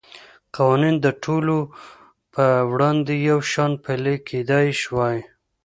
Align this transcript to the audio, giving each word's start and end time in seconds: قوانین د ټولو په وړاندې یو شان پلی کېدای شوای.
قوانین 0.55 0.95
د 1.01 1.07
ټولو 1.23 1.57
په 2.33 2.45
وړاندې 2.71 3.13
یو 3.29 3.39
شان 3.51 3.71
پلی 3.83 4.15
کېدای 4.29 4.67
شوای. 4.81 5.17